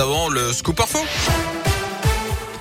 avant 0.00 0.30
le 0.30 0.52
scoop 0.52 0.80
info. 0.80 0.98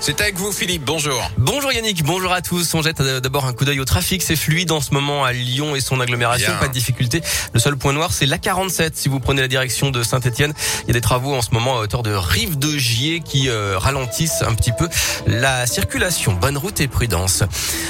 C'est 0.02 0.22
avec 0.22 0.38
vous 0.38 0.54
Philippe, 0.54 0.86
bonjour. 0.86 1.30
Bonjour 1.38 1.74
Yannick, 1.74 2.04
bonjour 2.06 2.32
à 2.32 2.42
tous. 2.42 2.74
On 2.74 2.82
jette 2.82 3.02
d'abord 3.02 3.46
un 3.46 3.52
coup 3.54 3.66
d'œil 3.66 3.82
au 3.82 3.86
trafic. 3.86 4.24
C'est 4.24 4.38
fluide 4.38 4.72
en 4.72 4.80
ce 4.80 4.94
moment 4.94 5.26
à 5.26 5.34
Lyon 5.34 5.76
et 5.76 5.82
son 5.82 6.00
agglomération, 6.00 6.52
Bien. 6.52 6.58
pas 6.58 6.70
de 6.70 6.74
difficulté. 6.74 7.22
Le 7.54 7.60
seul 7.60 7.76
point 7.76 7.92
noir, 7.92 8.14
c'est 8.14 8.26
l'A47. 8.26 8.92
Si 8.94 9.10
vous 9.10 9.20
prenez 9.20 9.42
la 9.42 9.50
direction 9.50 9.92
de 9.92 10.02
Saint-Etienne, 10.02 10.54
il 10.84 10.88
y 10.88 10.92
a 10.92 10.94
des 10.94 11.02
travaux 11.02 11.36
en 11.36 11.42
ce 11.42 11.52
moment 11.52 11.78
à 11.78 11.82
hauteur 11.82 12.02
de 12.02 12.12
Rive 12.12 12.58
de 12.58 12.78
Gier 12.78 13.20
qui 13.20 13.50
euh, 13.50 13.78
ralentissent 13.78 14.42
un 14.42 14.56
petit 14.56 14.72
peu 14.72 14.88
la 15.28 15.68
circulation. 15.68 16.32
Bonne 16.32 16.58
route 16.58 16.80
et 16.80 16.88
prudence. 16.88 17.44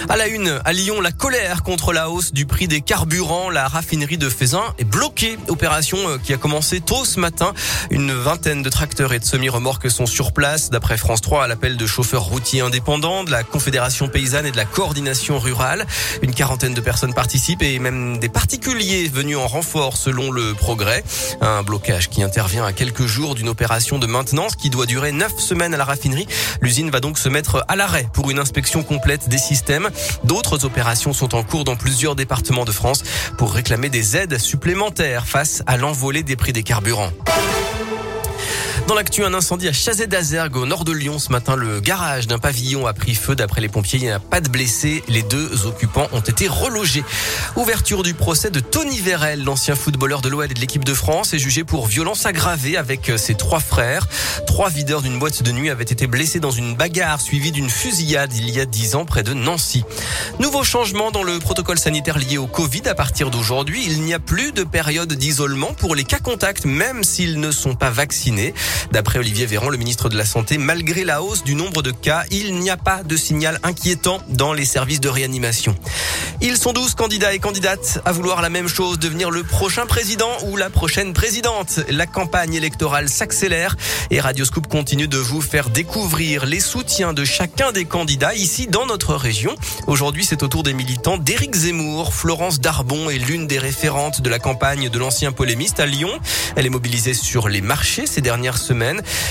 À 0.09 0.17
la 0.17 0.27
une, 0.27 0.59
à 0.65 0.73
Lyon, 0.73 1.01
la 1.01 1.11
colère 1.11 1.61
contre 1.61 1.93
la 1.93 2.09
hausse 2.09 2.33
du 2.33 2.47
prix 2.47 2.67
des 2.67 2.81
carburants. 2.81 3.51
La 3.51 3.67
raffinerie 3.67 4.17
de 4.17 4.29
Fézin 4.29 4.73
est 4.79 4.83
bloquée. 4.83 5.37
Opération 5.47 5.97
euh, 6.09 6.17
qui 6.17 6.33
a 6.33 6.37
commencé 6.37 6.81
tôt 6.81 7.05
ce 7.05 7.19
matin. 7.19 7.53
Une 7.91 8.13
vingtaine 8.13 8.63
de 8.63 8.69
tracteurs 8.69 9.13
et 9.13 9.19
de 9.19 9.25
semi-remorques 9.25 9.91
sont 9.91 10.07
sur 10.07 10.33
place. 10.33 10.71
D'après 10.71 10.97
France 10.97 11.21
3, 11.21 11.43
à 11.43 11.47
l'appel 11.47 11.77
de 11.77 11.85
chauffeurs 11.99 12.23
routiers 12.23 12.61
indépendants, 12.61 13.25
de 13.25 13.31
la 13.31 13.43
Confédération 13.43 14.07
paysanne 14.07 14.45
et 14.45 14.51
de 14.51 14.55
la 14.55 14.63
coordination 14.63 15.37
rurale. 15.37 15.85
Une 16.21 16.33
quarantaine 16.33 16.73
de 16.73 16.79
personnes 16.79 17.13
participent 17.13 17.61
et 17.61 17.77
même 17.77 18.19
des 18.19 18.29
particuliers 18.29 19.09
venus 19.09 19.35
en 19.35 19.47
renfort 19.47 19.97
selon 19.97 20.31
le 20.31 20.53
progrès. 20.53 21.03
Un 21.41 21.61
blocage 21.61 22.09
qui 22.09 22.23
intervient 22.23 22.63
à 22.63 22.71
quelques 22.71 23.05
jours 23.05 23.35
d'une 23.35 23.49
opération 23.49 23.99
de 23.99 24.07
maintenance 24.07 24.55
qui 24.55 24.69
doit 24.69 24.85
durer 24.85 25.11
neuf 25.11 25.39
semaines 25.39 25.73
à 25.73 25.77
la 25.77 25.83
raffinerie. 25.83 26.25
L'usine 26.61 26.89
va 26.89 27.01
donc 27.01 27.17
se 27.17 27.27
mettre 27.27 27.65
à 27.67 27.75
l'arrêt 27.75 28.07
pour 28.13 28.31
une 28.31 28.39
inspection 28.39 28.81
complète 28.81 29.27
des 29.27 29.37
systèmes. 29.37 29.89
D'autres 30.23 30.63
opérations 30.63 31.11
sont 31.11 31.35
en 31.35 31.43
cours 31.43 31.65
dans 31.65 31.75
plusieurs 31.75 32.15
départements 32.15 32.63
de 32.63 32.71
France 32.71 33.03
pour 33.37 33.51
réclamer 33.51 33.89
des 33.89 34.15
aides 34.15 34.37
supplémentaires 34.37 35.27
face 35.27 35.63
à 35.67 35.75
l'envolée 35.75 36.23
des 36.23 36.37
prix 36.37 36.53
des 36.53 36.63
carburants. 36.63 37.11
Dans 38.89 38.95
l'actu, 38.95 39.23
un 39.23 39.35
incendie 39.35 39.67
à 39.67 39.71
Chazet 39.71 40.07
d'Azergue 40.07 40.55
au 40.55 40.65
nord 40.65 40.83
de 40.83 40.91
Lyon. 40.91 41.19
Ce 41.19 41.31
matin, 41.31 41.55
le 41.55 41.79
garage 41.79 42.25
d'un 42.25 42.39
pavillon 42.39 42.87
a 42.87 42.93
pris 42.93 43.13
feu. 43.13 43.35
D'après 43.35 43.61
les 43.61 43.69
pompiers, 43.69 43.99
il 43.99 44.05
n'y 44.05 44.09
a 44.09 44.17
pas 44.17 44.41
de 44.41 44.49
blessés. 44.49 45.03
Les 45.07 45.21
deux 45.21 45.67
occupants 45.67 46.07
ont 46.11 46.21
été 46.21 46.47
relogés. 46.47 47.03
Ouverture 47.55 48.01
du 48.01 48.15
procès 48.15 48.49
de 48.49 48.59
Tony 48.59 48.99
Vérel, 48.99 49.43
l'ancien 49.43 49.75
footballeur 49.75 50.21
de 50.21 50.29
l'OL 50.29 50.49
et 50.49 50.55
de 50.55 50.59
l'équipe 50.59 50.83
de 50.83 50.95
France, 50.95 51.35
est 51.35 51.37
jugé 51.37 51.63
pour 51.63 51.85
violence 51.85 52.25
aggravée 52.25 52.77
avec 52.77 53.11
ses 53.17 53.35
trois 53.35 53.59
frères. 53.59 54.07
Trois 54.47 54.71
videurs 54.71 55.03
d'une 55.03 55.19
boîte 55.19 55.43
de 55.43 55.51
nuit 55.51 55.69
avaient 55.69 55.83
été 55.83 56.07
blessés 56.07 56.39
dans 56.39 56.49
une 56.49 56.75
bagarre 56.75 57.21
suivie 57.21 57.51
d'une 57.51 57.69
fusillade 57.69 58.33
il 58.33 58.49
y 58.49 58.59
a 58.59 58.65
dix 58.65 58.95
ans 58.95 59.05
près 59.05 59.21
de 59.21 59.35
Nancy. 59.35 59.83
Nouveau 60.39 60.63
changement 60.63 61.11
dans 61.11 61.21
le 61.21 61.37
protocole 61.37 61.77
sanitaire 61.77 62.17
lié 62.17 62.39
au 62.39 62.47
Covid. 62.47 62.87
À 62.87 62.95
partir 62.95 63.29
d'aujourd'hui, 63.29 63.85
il 63.85 64.01
n'y 64.01 64.15
a 64.15 64.19
plus 64.19 64.51
de 64.51 64.63
période 64.63 65.13
d'isolement 65.13 65.73
pour 65.73 65.93
les 65.93 66.05
cas 66.05 66.17
contacts, 66.17 66.65
même 66.65 67.03
s'ils 67.03 67.39
ne 67.39 67.51
sont 67.51 67.75
pas 67.75 67.91
vaccinés. 67.91 68.55
D'après 68.91 69.19
Olivier 69.19 69.45
Véran, 69.45 69.69
le 69.69 69.77
ministre 69.77 70.09
de 70.09 70.17
la 70.17 70.25
Santé, 70.25 70.57
malgré 70.57 71.03
la 71.03 71.21
hausse 71.21 71.43
du 71.43 71.55
nombre 71.55 71.81
de 71.81 71.91
cas, 71.91 72.23
il 72.31 72.55
n'y 72.55 72.69
a 72.69 72.77
pas 72.77 73.03
de 73.03 73.15
signal 73.15 73.59
inquiétant 73.63 74.21
dans 74.29 74.53
les 74.53 74.65
services 74.65 74.99
de 74.99 75.09
réanimation. 75.09 75.75
Ils 76.41 76.57
sont 76.57 76.71
12 76.71 76.95
candidats 76.95 77.33
et 77.33 77.39
candidates 77.39 78.01
à 78.05 78.13
vouloir 78.13 78.41
la 78.41 78.49
même 78.49 78.69
chose, 78.69 78.97
devenir 78.97 79.29
le 79.29 79.43
prochain 79.43 79.85
président 79.85 80.31
ou 80.47 80.55
la 80.55 80.69
prochaine 80.69 81.13
présidente. 81.13 81.81
La 81.89 82.07
campagne 82.07 82.53
électorale 82.53 83.09
s'accélère 83.09 83.75
et 84.09 84.21
Radioscoop 84.21 84.67
continue 84.67 85.09
de 85.09 85.17
vous 85.17 85.41
faire 85.41 85.69
découvrir 85.69 86.45
les 86.45 86.61
soutiens 86.61 87.13
de 87.13 87.25
chacun 87.25 87.73
des 87.73 87.85
candidats 87.85 88.33
ici 88.35 88.67
dans 88.67 88.85
notre 88.85 89.15
région. 89.15 89.55
Aujourd'hui, 89.87 90.23
c'est 90.23 90.41
au 90.41 90.47
tour 90.47 90.63
des 90.63 90.73
militants 90.73 91.17
d'Éric 91.17 91.55
Zemmour. 91.55 92.13
Florence 92.13 92.61
Darbon 92.61 93.09
est 93.09 93.17
l'une 93.17 93.45
des 93.45 93.59
référentes 93.59 94.21
de 94.21 94.29
la 94.29 94.39
campagne 94.39 94.89
de 94.89 94.99
l'ancien 94.99 95.31
polémiste 95.31 95.79
à 95.79 95.85
Lyon. 95.85 96.11
Elle 96.55 96.65
est 96.65 96.69
mobilisée 96.69 97.13
sur 97.13 97.49
les 97.49 97.61
marchés 97.61 98.07
ces 98.07 98.21
dernières 98.21 98.57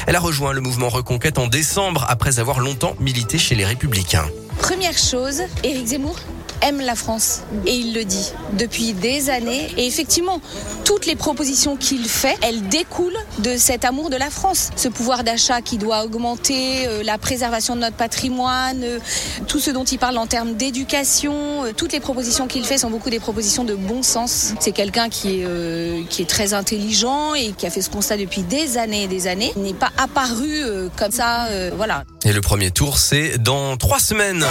Elle 0.06 0.17
a 0.17 0.20
rejoint 0.20 0.53
le 0.53 0.61
mouvement 0.61 0.89
Reconquête 0.89 1.39
en 1.39 1.47
décembre 1.47 2.06
après 2.08 2.39
avoir 2.39 2.61
longtemps 2.61 2.97
milité 3.00 3.39
chez 3.39 3.55
les 3.55 3.64
Républicains. 3.64 4.27
Première 4.58 4.98
chose, 4.98 5.42
Éric 5.62 5.86
Zemmour 5.86 6.16
aime 6.62 6.80
la 6.80 6.94
France. 6.94 7.40
Et 7.66 7.74
il 7.74 7.94
le 7.94 8.04
dit 8.04 8.32
depuis 8.54 8.92
des 8.92 9.30
années. 9.30 9.69
Et 9.76 9.86
effectivement 9.86 10.41
toutes 10.84 11.04
les 11.04 11.16
propositions 11.16 11.76
qu'il 11.76 12.08
fait 12.08 12.36
elles 12.42 12.66
découlent 12.68 13.18
de 13.41 13.56
cet 13.56 13.84
amour 13.84 14.08
de 14.08 14.16
la 14.16 14.30
France. 14.30 14.70
Ce 14.76 14.88
pouvoir 14.88 15.22
d'achat 15.22 15.60
qui 15.60 15.76
doit 15.76 16.04
augmenter 16.04 16.86
euh, 16.86 17.02
la 17.02 17.18
préservation 17.18 17.76
de 17.76 17.82
notre 17.82 17.97
patrimoine 17.97 18.82
euh, 18.82 18.98
tout 19.47 19.58
ce 19.58 19.70
dont 19.70 19.84
il 19.84 19.98
parle 19.98 20.16
en 20.16 20.26
termes 20.26 20.54
d'éducation 20.54 21.64
euh, 21.64 21.72
toutes 21.76 21.92
les 21.92 22.00
propositions 22.00 22.47
qu'il 22.47 22.64
fait 22.64 22.78
sont 22.78 22.91
beaucoup 22.91 23.10
des 23.10 23.20
propositions 23.20 23.64
de 23.64 23.74
bon 23.74 24.02
sens. 24.02 24.54
C'est 24.60 24.72
quelqu'un 24.72 25.08
qui 25.08 25.41
est 25.41 26.08
qui 26.08 26.22
est 26.22 26.28
très 26.28 26.54
intelligent 26.54 27.34
et 27.34 27.52
qui 27.52 27.66
a 27.66 27.70
fait 27.70 27.82
ce 27.82 27.91
constat 27.91 28.16
depuis 28.16 28.42
des 28.42 28.78
années 28.78 29.04
et 29.04 29.08
des 29.08 29.26
années. 29.26 29.52
N'est 29.56 29.74
pas 29.74 29.91
apparu 29.98 30.62
comme 30.97 31.12
ça 31.12 31.48
voilà. 31.76 32.04
Et 32.24 32.32
le 32.32 32.41
premier 32.41 32.70
tour, 32.70 32.98
c'est 32.98 33.38
dans 33.38 33.76
trois 33.76 34.00
semaines. 34.00 34.44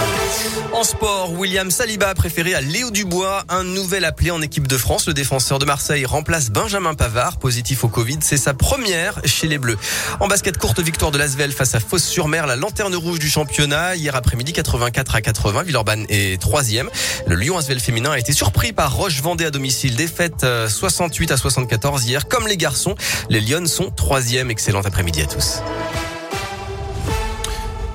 En 0.73 0.83
sport, 0.83 1.31
William 1.31 1.71
Saliba 1.71 2.13
préféré 2.13 2.53
à 2.53 2.61
Léo 2.61 2.91
Dubois, 2.91 3.43
un 3.49 3.63
nouvel 3.63 4.05
appelé 4.05 4.29
en 4.29 4.43
équipe 4.43 4.67
de 4.67 4.77
France. 4.77 5.07
Le 5.07 5.13
défenseur 5.15 5.57
de 5.57 5.65
Marseille 5.65 6.05
remplace 6.05 6.51
Benjamin 6.51 6.93
Pavard, 6.93 7.39
positif 7.39 7.83
au 7.83 7.87
Covid. 7.87 8.19
C'est 8.21 8.37
sa 8.37 8.53
première 8.53 9.19
chez 9.25 9.47
les 9.47 9.57
Bleus. 9.57 9.77
En 10.19 10.27
basket, 10.27 10.57
courte 10.59 10.79
victoire 10.79 11.09
de 11.09 11.17
Lasvel 11.17 11.51
face 11.51 11.73
à 11.73 11.79
Fos-sur-Mer, 11.79 12.45
la 12.45 12.55
lanterne 12.55 12.95
rouge 12.95 13.17
du 13.17 13.27
championnat. 13.27 13.95
Hier 13.95 14.15
après-midi, 14.15 14.53
84 14.53 15.15
à 15.15 15.21
80. 15.21 15.63
Villeurbanne 15.63 16.05
est 16.09 16.39
troisième. 16.39 16.91
Le 17.25 17.35
Lyon 17.35 17.57
Asvel 17.57 17.79
féminin 17.79 18.11
a 18.11 18.19
été 18.19 18.31
surpris 18.31 18.71
par 18.71 18.95
Roche-Vendée 18.95 19.45
à 19.45 19.51
domicile. 19.51 19.95
Défaite 19.95 20.43
euh, 20.43 20.69
68 20.69 21.31
à 21.31 21.37
74 21.37 22.05
hier. 22.05 22.27
Comme 22.27 22.47
les 22.47 22.57
garçons, 22.57 22.93
les 23.29 23.41
Lyonnes 23.41 23.67
sont 23.67 23.89
troisième. 23.89 24.51
Excellent 24.51 24.81
après-midi 24.81 25.23
à 25.23 25.25
tous. 25.25 25.61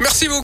Merci 0.00 0.26
beaucoup. 0.26 0.40